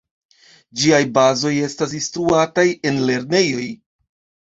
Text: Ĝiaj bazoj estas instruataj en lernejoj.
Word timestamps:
Ĝiaj 0.83 1.01
bazoj 1.19 1.53
estas 1.69 1.95
instruataj 2.01 2.67
en 2.93 3.01
lernejoj. 3.11 3.73